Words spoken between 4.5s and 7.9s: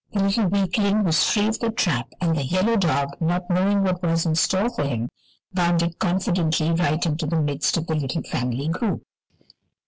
for him, bounded confidently right into the midst of